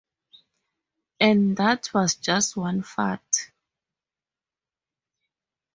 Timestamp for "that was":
1.57-2.15